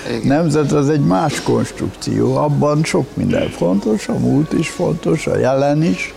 Igen. 0.07 0.27
Nemzet 0.37 0.71
az 0.71 0.89
egy 0.89 1.05
más 1.05 1.41
konstrukció. 1.41 2.35
Abban 2.35 2.83
sok 2.83 3.15
minden 3.15 3.49
fontos, 3.49 4.07
a 4.07 4.17
múlt 4.17 4.53
is 4.53 4.69
fontos, 4.69 5.27
a 5.27 5.37
jelen 5.37 5.83
is. 5.83 6.13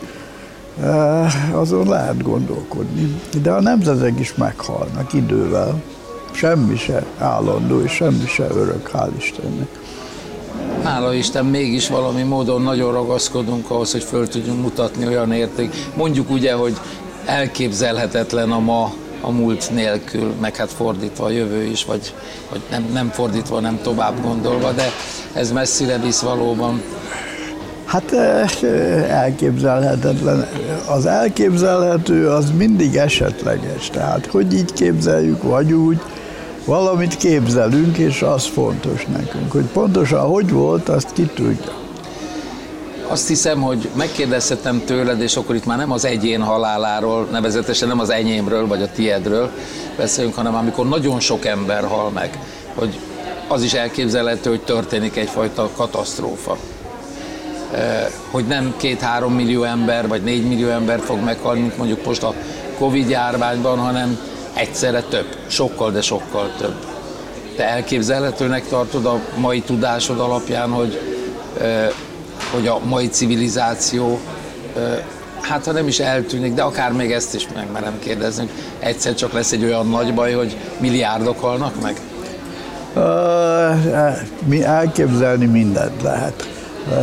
Azon 1.53 1.89
lehet 1.89 2.23
gondolkodni. 2.23 3.21
De 3.43 3.51
a 3.51 3.61
nemzetek 3.61 4.21
is 4.21 4.35
meghalnak 4.35 5.13
idővel. 5.13 5.83
Semmi 6.33 6.77
se 6.77 7.05
állandó, 7.19 7.81
és 7.81 7.93
semmi 7.93 8.27
se 8.27 8.47
örök, 8.51 8.91
hál' 8.93 9.11
Istennek 9.17 9.69
hála 10.83 11.15
Isten, 11.15 11.45
mégis 11.45 11.89
valami 11.89 12.23
módon 12.23 12.63
nagyon 12.63 12.93
ragaszkodunk 12.93 13.71
ahhoz, 13.71 13.93
hogy 13.93 14.03
föl 14.03 14.29
tudjunk 14.29 14.63
mutatni 14.63 15.07
olyan 15.07 15.33
érték. 15.33 15.75
Mondjuk 15.97 16.31
ugye, 16.31 16.53
hogy 16.53 16.77
elképzelhetetlen 17.25 18.51
a 18.51 18.59
ma 18.59 18.93
a 19.21 19.31
múlt 19.31 19.71
nélkül, 19.71 20.35
meg 20.41 20.57
hát 20.57 20.73
fordítva 20.73 21.25
a 21.25 21.31
jövő 21.31 21.63
is, 21.63 21.85
vagy, 21.85 22.15
vagy 22.51 22.61
nem, 22.71 22.87
nem 22.93 23.11
fordítva, 23.11 23.61
nem 23.61 23.79
tovább 23.83 24.23
gondolva, 24.23 24.73
de 24.73 24.91
ez 25.33 25.53
messzire 25.53 25.99
visz 25.99 26.21
valóban. 26.21 26.83
Hát 27.85 28.13
elképzelhetetlen. 29.09 30.47
Az 30.89 31.07
elképzelhető 31.07 32.29
az 32.29 32.51
mindig 32.57 32.97
esetleges. 32.97 33.91
Tehát 33.91 34.27
hogy 34.27 34.55
így 34.55 34.73
képzeljük, 34.73 35.43
vagy 35.43 35.73
úgy, 35.73 36.01
valamit 36.65 37.17
képzelünk, 37.17 37.97
és 37.97 38.23
az 38.23 38.47
fontos 38.47 39.07
nekünk. 39.07 39.53
Hogy 39.53 39.65
pontosan 39.65 40.21
hogy 40.21 40.51
volt, 40.51 40.89
azt 40.89 41.13
ki 41.13 41.31
tudja. 41.35 41.73
Azt 43.09 43.29
hiszem, 43.29 43.61
hogy 43.61 43.89
megkérdezhetem 43.95 44.83
tőled, 44.85 45.21
és 45.21 45.37
akkor 45.37 45.55
itt 45.55 45.65
már 45.65 45.79
nem 45.79 45.93
az 45.93 46.05
egyén 46.05 46.43
haláláról, 46.43 47.29
nevezetesen 47.31 47.89
nem 47.89 48.01
az 48.01 48.11
enyémről, 48.11 48.67
vagy 48.67 48.83
a 48.83 48.91
tiedről 48.91 49.51
beszélünk, 49.97 50.35
hanem 50.35 50.55
amikor 50.55 50.89
nagyon 50.89 51.21
sok 51.21 51.45
ember 51.45 51.85
hal 51.85 52.11
meg, 52.11 52.39
hogy 52.75 52.99
az 53.49 53.63
is 53.63 53.73
elképzelhető, 53.73 54.51
hogy 54.51 54.61
történik 54.61 55.17
egyfajta 55.17 55.71
katasztrófa. 55.77 56.57
Hogy 58.31 58.45
nem 58.45 58.75
két-három 58.77 59.35
millió 59.35 59.63
ember, 59.63 60.09
vagy 60.09 60.23
négy 60.23 60.49
millió 60.49 60.69
ember 60.69 61.01
fog 61.01 61.25
meghalni, 61.25 61.73
mondjuk 61.77 62.07
most 62.07 62.23
a 62.23 62.35
Covid 62.79 63.09
járványban, 63.09 63.79
hanem 63.79 64.19
egyszerre 64.55 65.03
több, 65.03 65.37
sokkal, 65.47 65.91
de 65.91 66.01
sokkal 66.01 66.51
több. 66.59 66.75
Te 67.57 67.69
elképzelhetőnek 67.69 68.69
tartod 68.69 69.07
a 69.07 69.21
mai 69.37 69.61
tudásod 69.61 70.21
alapján, 70.21 70.71
hogy, 70.71 71.01
hogy 72.53 72.67
a 72.67 72.79
mai 72.89 73.09
civilizáció, 73.09 74.19
hát 75.41 75.65
ha 75.65 75.73
nem 75.73 75.87
is 75.87 75.99
eltűnik, 75.99 76.55
de 76.55 76.63
akár 76.63 76.93
még 76.93 77.13
ezt 77.13 77.35
is 77.35 77.49
megmerem 77.55 77.99
kérdezni, 77.99 78.49
egyszer 78.79 79.15
csak 79.15 79.33
lesz 79.33 79.53
egy 79.53 79.65
olyan 79.65 79.89
nagy 79.89 80.15
baj, 80.15 80.33
hogy 80.33 80.57
milliárdok 80.79 81.41
halnak 81.41 81.83
meg? 81.83 82.01
mi 84.45 84.65
elképzelni 84.65 85.47
mindent 85.47 86.03
lehet. 86.03 86.49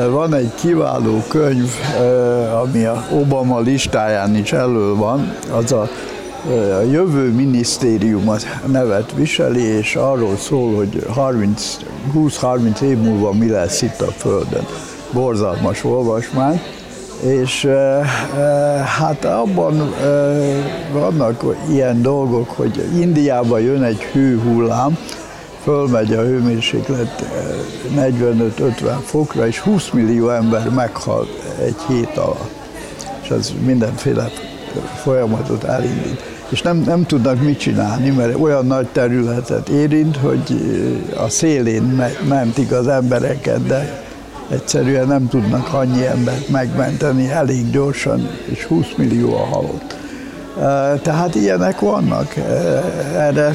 Van 0.10 0.34
egy 0.34 0.52
kiváló 0.56 1.24
könyv, 1.28 1.72
ami 2.62 2.86
a 2.86 3.06
Obama 3.12 3.60
listáján 3.60 4.36
is 4.36 4.52
elő 4.52 4.96
van, 4.96 5.36
az 5.52 5.72
a 5.72 5.90
a 6.78 6.82
jövő 6.82 7.32
minisztérium 7.32 8.36
nevet 8.66 9.14
viseli, 9.16 9.62
és 9.62 9.96
arról 9.96 10.38
szól, 10.38 10.76
hogy 10.76 11.06
20-30 12.16 12.80
év 12.80 12.98
múlva 12.98 13.32
mi 13.34 13.50
lesz 13.50 13.82
itt 13.82 14.02
a 14.02 14.12
Földön. 14.12 14.66
Borzalmas 15.12 15.84
olvasmány. 15.84 16.62
És 17.22 17.68
hát 19.00 19.26
abban 19.26 19.94
vannak 20.94 21.56
ilyen 21.70 22.02
dolgok, 22.02 22.50
hogy 22.50 22.84
Indiában 23.00 23.62
jön 23.62 23.84
egy 23.84 24.02
hőhullám, 24.02 24.98
fölmegy 25.64 26.14
a 26.14 26.22
hőmérséklet 26.22 27.26
45-50 27.96 28.98
fokra, 29.04 29.48
és 29.48 29.60
20 29.60 29.90
millió 29.90 30.30
ember 30.30 30.70
meghal 30.70 31.28
egy 31.62 31.78
hét 31.88 32.18
alatt. 32.18 32.56
És 33.22 33.30
ez 33.30 33.54
mindenféle 33.66 34.30
folyamatot 34.96 35.64
elindít. 35.64 36.24
És 36.50 36.62
nem, 36.62 36.78
nem 36.78 37.06
tudnak 37.06 37.42
mit 37.42 37.60
csinálni, 37.60 38.10
mert 38.10 38.36
olyan 38.40 38.66
nagy 38.66 38.88
területet 38.88 39.70
érint, 39.70 40.18
hogy 40.18 40.42
a 41.18 41.30
szélén 41.30 42.04
mentik 42.28 42.72
az 42.72 42.88
embereket, 42.88 43.66
de 43.66 44.04
egyszerűen 44.50 45.08
nem 45.08 45.28
tudnak 45.28 45.74
annyi 45.74 46.06
embert 46.06 46.50
megmenteni 46.50 47.30
elég 47.30 47.70
gyorsan, 47.70 48.30
és 48.46 48.64
20 48.64 48.86
millió 48.98 49.36
a 49.36 49.46
halott. 49.46 49.98
Tehát 51.02 51.36
ilyenek 51.36 51.80
vannak. 51.80 52.36
Erre, 53.16 53.52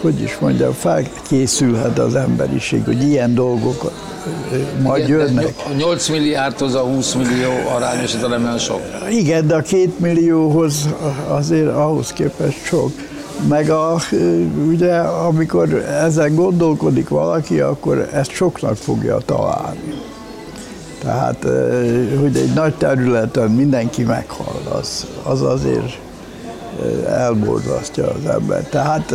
hogy 0.00 0.20
is 0.20 0.38
mondjam, 0.38 0.72
felkészülhet 0.72 1.98
az 1.98 2.14
emberiség, 2.14 2.84
hogy 2.84 3.02
ilyen 3.02 3.34
dolgok 3.34 3.92
majd 4.82 5.08
Igen, 5.08 5.18
jönnek. 5.18 5.54
A 5.70 5.72
8 5.76 6.08
milliárdhoz 6.08 6.74
a 6.74 6.80
20 6.80 7.14
millió 7.14 7.50
arányos, 7.74 8.14
ez 8.14 8.20
nem 8.20 8.44
olyan 8.44 8.58
sok. 8.58 8.80
Igen, 9.10 9.46
de 9.46 9.54
a 9.54 9.60
2 9.60 9.92
millióhoz 9.96 10.88
azért 11.28 11.68
ahhoz 11.68 12.12
képest 12.12 12.64
sok. 12.64 12.90
Meg 13.48 13.70
a, 13.70 13.96
ugye, 14.68 14.94
amikor 14.98 15.74
ezen 15.74 16.34
gondolkodik 16.34 17.08
valaki, 17.08 17.60
akkor 17.60 18.08
ezt 18.12 18.30
soknak 18.30 18.76
fogja 18.76 19.18
találni. 19.24 19.94
Tehát, 20.98 21.46
hogy 22.20 22.36
egy 22.36 22.52
nagy 22.54 22.74
területen 22.74 23.50
mindenki 23.50 24.02
meghal, 24.02 24.60
az, 24.78 25.06
az 25.22 25.42
azért 25.42 25.98
elborzasztja 27.08 28.06
az 28.06 28.30
ember. 28.30 28.62
Tehát 28.62 29.14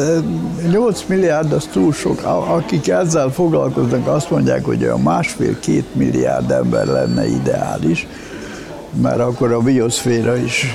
8 0.72 1.04
milliárd 1.08 1.52
az 1.52 1.70
túl 1.72 1.94
sok. 1.94 2.22
Akik 2.48 2.88
ezzel 2.88 3.30
foglalkoznak, 3.30 4.08
azt 4.08 4.30
mondják, 4.30 4.66
hogy 4.66 4.84
a 4.84 4.98
másfél-két 4.98 5.96
milliárd 5.96 6.52
ember 6.52 6.86
lenne 6.86 7.28
ideális, 7.28 8.08
mert 9.02 9.20
akkor 9.20 9.52
a 9.52 9.60
bioszféra 9.60 10.36
is 10.36 10.66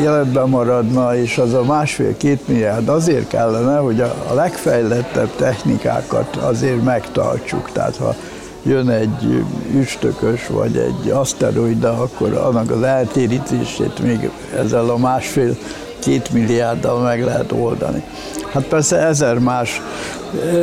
életben 0.00 0.48
maradna, 0.48 1.16
és 1.16 1.38
az 1.38 1.52
a 1.52 1.62
másfél-két 1.62 2.48
milliárd 2.48 2.88
azért 2.88 3.28
kellene, 3.28 3.76
hogy 3.76 4.00
a 4.00 4.34
legfejlettebb 4.34 5.36
technikákat 5.36 6.36
azért 6.36 6.84
megtartsuk. 6.84 7.70
Tehát 7.72 7.96
ha 7.96 8.14
jön 8.66 8.88
egy 8.88 9.44
üstökös 9.74 10.46
vagy 10.46 10.76
egy 10.76 11.10
aszteroida, 11.10 12.02
akkor 12.02 12.32
annak 12.32 12.70
az 12.70 12.82
eltérítését 12.82 13.98
még 13.98 14.30
ezzel 14.56 14.90
a 14.90 14.96
másfél 14.96 15.56
két 15.98 16.30
milliárddal 16.32 17.02
meg 17.02 17.24
lehet 17.24 17.52
oldani. 17.52 18.02
Hát 18.52 18.64
persze 18.64 18.96
ezer 18.96 19.38
más 19.38 19.80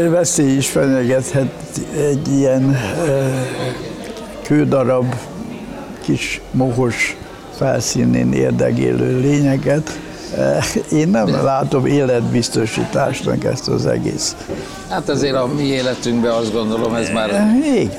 veszély 0.09 0.55
is 0.55 0.69
fenyegethet 0.69 1.51
egy 1.97 2.27
ilyen 2.27 2.77
kődarab, 4.43 5.15
kis 6.01 6.41
mohos 6.51 7.17
felszínén 7.55 8.33
érdegélő 8.33 9.19
lényeket. 9.19 9.99
Én 10.91 11.07
nem 11.07 11.43
látom 11.43 11.85
életbiztosításnak 11.85 13.43
ezt 13.43 13.67
az 13.67 13.85
egész. 13.85 14.35
Hát 14.89 15.09
azért 15.09 15.35
a 15.35 15.47
mi 15.55 15.63
életünkben 15.63 16.31
azt 16.31 16.53
gondolom, 16.53 16.95
ez 16.95 17.09
már 17.09 17.29
Igen. 17.65 17.91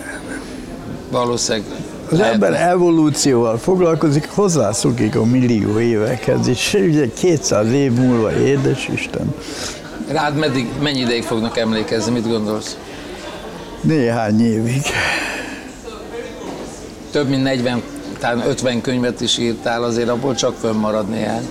valószínűleg 1.11 1.66
Az 2.11 2.20
ember 2.20 2.53
evolúcióval 2.53 3.59
foglalkozik, 3.59 4.29
hozzászokik 4.31 5.16
a 5.16 5.25
millió 5.25 5.81
évekhez, 5.81 6.47
és 6.49 6.75
ugye 6.88 7.09
200 7.18 7.73
év 7.73 7.92
múlva, 7.92 8.33
édes 8.33 8.88
Isten, 8.94 9.35
Rád 10.09 10.37
meddig, 10.37 10.68
mennyi 10.83 11.01
ideig 11.01 11.23
fognak 11.23 11.57
emlékezni, 11.59 12.12
mit 12.12 12.29
gondolsz? 12.29 12.77
néhány 13.81 14.40
évig. 14.40 14.83
Több 17.11 17.29
mint 17.29 17.42
40, 17.42 17.83
talán 18.18 18.47
50 18.49 18.81
könyvet 18.81 19.20
is 19.20 19.38
írtál, 19.38 19.83
azért 19.83 20.09
abból 20.09 20.35
csak 20.35 20.55
fönnmarad 20.61 21.09
néhány. 21.09 21.47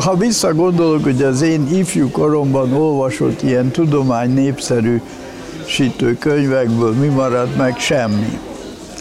Ha 0.00 0.16
visszagondolok, 0.16 1.02
hogy 1.02 1.22
az 1.22 1.42
én 1.42 1.68
ifjú 1.72 2.10
koromban 2.10 2.72
olvasott 2.72 3.42
ilyen 3.42 3.70
tudomány 3.70 4.30
népszerűsítő 4.34 6.16
könyvekből 6.18 6.92
mi 6.92 7.06
maradt 7.06 7.56
meg? 7.56 7.78
Semmi. 7.78 8.38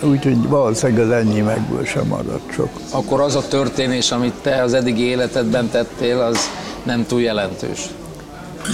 Úgyhogy 0.04 0.48
valószínűleg 0.48 1.06
az 1.06 1.12
enyémekből 1.12 1.86
sem 1.86 2.08
maradt 2.08 2.52
sok. 2.54 2.70
Akkor 2.92 3.22
az 3.22 3.36
a 3.36 3.48
történés, 3.48 4.12
amit 4.12 4.34
te 4.42 4.62
az 4.62 4.74
eddigi 4.74 5.04
életedben 5.04 5.70
tettél, 5.70 6.20
az 6.20 6.38
nem 6.84 7.06
túl 7.06 7.22
jelentős. 7.22 7.80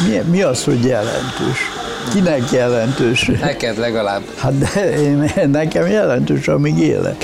Mi, 0.08 0.22
mi 0.30 0.42
az, 0.42 0.64
hogy 0.64 0.86
jelentős? 0.86 1.60
Kinek 2.14 2.52
jelentős? 2.52 3.26
Neked 3.42 3.78
legalább. 3.78 4.22
Hát 4.36 4.58
de 4.58 5.00
én, 5.02 5.32
nekem 5.52 5.88
jelentős, 5.88 6.48
amíg 6.48 6.78
élek. 6.78 7.16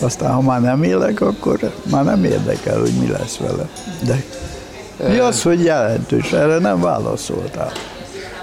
Aztán, 0.00 0.32
ha 0.32 0.40
már 0.40 0.60
nem 0.60 0.82
élek, 0.82 1.20
akkor 1.20 1.72
már 1.90 2.04
nem 2.04 2.24
érdekel, 2.24 2.78
hogy 2.78 2.92
mi 3.00 3.08
lesz 3.08 3.36
vele. 3.36 3.68
De 4.06 4.24
mi 5.08 5.18
az, 5.18 5.42
hogy 5.42 5.64
jelentős? 5.64 6.32
Erre 6.32 6.58
nem 6.58 6.80
válaszoltál. 6.80 7.72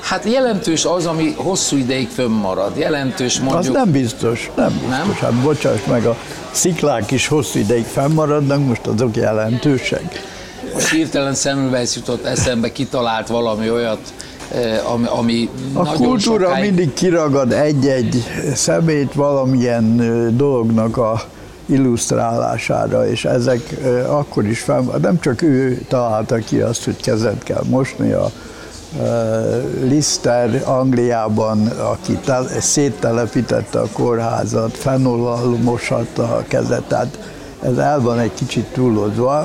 Hát 0.02 0.24
jelentős 0.26 0.86
az, 0.86 1.06
ami 1.06 1.34
hosszú 1.38 1.78
ideig 1.78 2.08
fönnmarad. 2.08 2.78
Jelentős 2.78 3.36
Az 3.36 3.44
mondjuk... 3.44 3.76
nem 3.76 3.92
biztos, 3.92 4.52
nem 4.56 4.72
biztos. 4.72 4.90
Nem? 4.90 5.18
Hát 5.20 5.34
bocsáss 5.34 5.86
meg, 5.88 6.06
a 6.06 6.16
sziklák 6.52 7.12
is 7.12 7.28
hosszú 7.28 7.60
ideig 7.60 7.86
fennmaradnak, 7.86 8.66
most 8.66 8.88
azok 8.88 9.16
jelentősek. 9.16 10.22
Most 10.74 10.90
hirtelen 10.90 11.34
Semmelweis 11.34 11.96
jutott 11.96 12.26
eszembe, 12.26 12.72
kitalált 12.72 13.28
valami 13.28 13.70
olyat, 13.72 14.14
ami, 14.94 15.08
ami 15.08 15.50
A 15.74 15.86
kultúra 15.86 16.46
sokáig... 16.46 16.66
mindig 16.66 16.94
kiragad 16.94 17.52
egy-egy 17.52 18.24
szemét 18.54 19.14
valamilyen 19.14 19.96
dolognak 20.38 20.98
a 20.98 21.22
illusztrálására, 21.66 23.08
és 23.08 23.26
ezek 23.26 23.78
akkor 24.08 24.46
is 24.46 24.60
fenn, 24.60 24.90
nem 25.02 25.20
csak 25.20 25.42
ő 25.42 25.86
találta 25.88 26.36
ki 26.36 26.60
azt, 26.60 26.84
hogy 26.84 26.96
kezet 27.02 27.44
kell 27.44 27.64
mosni, 27.70 28.12
a 28.12 28.32
Lister 29.84 30.62
Angliában, 30.66 31.68
aki 31.68 32.18
tel, 32.26 32.48
széttelepítette 32.60 33.80
a 33.80 33.88
kórházat, 33.94 34.78
fenollal 34.78 35.58
mosatta 35.64 36.24
a 36.24 36.44
kezet, 36.48 36.84
tehát 36.84 37.20
ez 37.62 37.78
el 37.78 38.02
van 38.02 38.20
egy 38.20 38.34
kicsit 38.34 38.66
túlozva. 38.66 39.38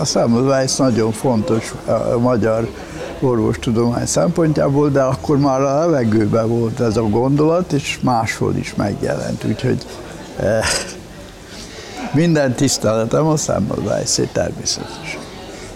A 0.00 0.04
Semmelweis 0.04 0.76
nagyon 0.76 1.12
fontos 1.12 1.74
a 2.12 2.18
magyar 2.18 2.68
orvostudomány 3.22 4.06
szempontjából, 4.06 4.88
de 4.88 5.02
akkor 5.02 5.38
már 5.38 5.60
a 5.60 5.78
levegőben 5.78 6.48
volt 6.48 6.80
ez 6.80 6.96
a 6.96 7.02
gondolat, 7.02 7.72
és 7.72 7.98
máshol 8.02 8.56
is 8.56 8.74
megjelent. 8.74 9.44
Úgyhogy 9.44 9.86
eh, 10.36 10.64
minden 12.12 12.54
tiszteletem 12.54 13.26
a 13.26 13.36
Semmelweis 13.36 14.20
természetesen. 14.32 15.20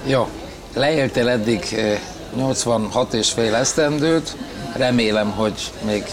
Jó, 0.07 0.29
leéltél 0.75 1.29
eddig 1.29 1.75
eh, 1.77 1.99
86 2.37 3.13
és 3.15 3.31
fél 3.31 3.55
esztendőt, 3.55 4.37
remélem, 4.77 5.31
hogy 5.31 5.73
még, 5.87 6.05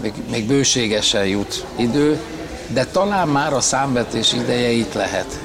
még, 0.00 0.12
még 0.30 0.46
bőségesen 0.46 1.26
jut 1.26 1.66
idő, 1.76 2.20
de 2.66 2.84
talán 2.84 3.28
már 3.28 3.52
a 3.52 3.60
számvetés 3.60 4.32
ideje 4.32 4.70
itt 4.70 4.92
lehet. 4.92 5.38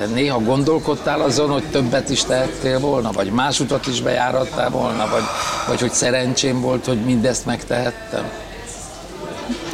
Te 0.00 0.06
néha 0.06 0.38
gondolkodtál 0.38 1.20
azon, 1.20 1.50
hogy 1.50 1.64
többet 1.70 2.10
is 2.10 2.24
tehettél 2.24 2.80
volna, 2.80 3.10
vagy 3.12 3.30
más 3.30 3.60
utat 3.60 3.86
is 3.86 4.02
bejárattál 4.02 4.70
volna, 4.70 5.08
vagy, 5.10 5.22
vagy 5.68 5.80
hogy 5.80 5.90
szerencsém 5.90 6.60
volt, 6.60 6.86
hogy 6.86 7.00
mindezt 7.04 7.46
megtehettem? 7.46 8.24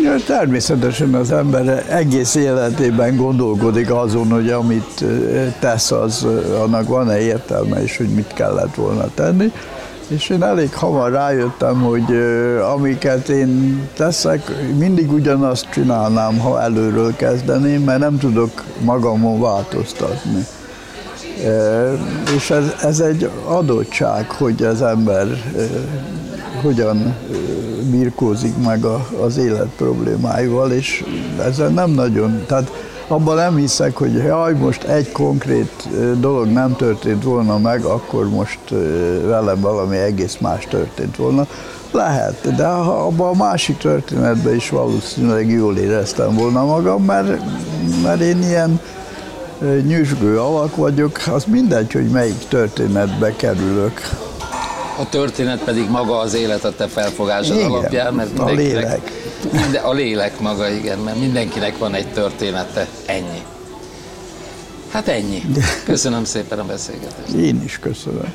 Ja, 0.02 0.14
természetesen 0.26 1.14
az 1.14 1.32
ember 1.32 1.84
egész 1.88 2.34
életében 2.34 3.16
gondolkodik 3.16 3.90
azon, 3.90 4.30
hogy 4.30 4.50
amit 4.50 5.00
ö, 5.00 5.46
tesz, 5.58 5.90
az 5.90 6.22
ö, 6.22 6.56
annak 6.56 6.88
van-e 6.88 7.20
értelme, 7.20 7.82
és 7.82 7.96
hogy 7.96 8.08
mit 8.08 8.32
kellett 8.34 8.74
volna 8.74 9.08
tenni. 9.14 9.52
És 10.08 10.28
én 10.28 10.42
elég 10.42 10.74
hamar 10.74 11.10
rájöttem, 11.10 11.82
hogy 11.82 12.16
amiket 12.74 13.28
én 13.28 13.82
teszek, 13.96 14.52
mindig 14.78 15.12
ugyanazt 15.12 15.70
csinálnám, 15.70 16.38
ha 16.38 16.62
előről 16.62 17.16
kezdeném, 17.16 17.82
mert 17.82 17.98
nem 17.98 18.18
tudok 18.18 18.64
magamon 18.84 19.40
változtatni. 19.40 20.46
És 22.36 22.50
ez, 22.50 22.74
ez 22.82 23.00
egy 23.00 23.30
adottság, 23.44 24.30
hogy 24.30 24.62
az 24.62 24.82
ember 24.82 25.26
hogyan 26.62 27.16
birkózik 27.90 28.56
meg 28.64 28.84
a, 28.84 29.08
az 29.20 29.36
élet 29.36 29.68
problémáival, 29.76 30.72
és 30.72 31.04
ezzel 31.38 31.68
nem 31.68 31.90
nagyon, 31.90 32.44
tehát 32.46 32.70
abban 33.08 33.36
nem 33.36 33.56
hiszek, 33.56 33.96
hogy 33.96 34.12
jaj, 34.12 34.54
most 34.54 34.82
egy 34.82 35.12
konkrét 35.12 35.88
dolog 36.20 36.46
nem 36.46 36.76
történt 36.76 37.24
volna 37.24 37.58
meg, 37.58 37.84
akkor 37.84 38.28
most 38.28 38.58
velem 39.24 39.60
valami 39.60 39.96
egész 39.96 40.36
más 40.40 40.66
történt 40.70 41.16
volna. 41.16 41.46
Lehet, 41.90 42.54
de 42.56 42.66
abban 42.66 43.28
a 43.28 43.44
másik 43.44 43.76
történetben 43.76 44.54
is 44.54 44.70
valószínűleg 44.70 45.50
jól 45.50 45.76
éreztem 45.76 46.34
volna 46.34 46.64
magam, 46.64 47.04
mert, 47.04 47.42
mert 48.02 48.20
én 48.20 48.42
ilyen 48.42 48.80
nyüzsgő 49.86 50.40
alak 50.40 50.76
vagyok, 50.76 51.20
az 51.32 51.44
mindegy, 51.44 51.92
hogy 51.92 52.08
melyik 52.08 52.48
történetbe 52.48 53.36
kerülök. 53.36 54.00
A 54.98 55.08
történet 55.08 55.64
pedig 55.64 55.88
maga 55.88 56.18
az 56.18 56.34
élet 56.34 56.64
a 56.64 56.74
te 56.74 56.86
felfogásod 56.86 57.56
Igen, 57.56 57.70
alapján, 57.70 58.14
mert 58.14 58.38
a 58.38 58.50
lélek. 58.50 59.10
Minden, 59.52 59.84
a 59.84 59.92
lélek 59.92 60.40
maga, 60.40 60.68
igen, 60.68 60.98
mert 60.98 61.18
mindenkinek 61.18 61.78
van 61.78 61.94
egy 61.94 62.06
története, 62.12 62.88
ennyi. 63.06 63.42
Hát 64.90 65.08
ennyi. 65.08 65.42
Köszönöm 65.84 66.24
szépen 66.24 66.58
a 66.58 66.64
beszélgetést. 66.64 67.32
Én 67.32 67.62
is 67.64 67.78
köszönöm. 67.78 68.34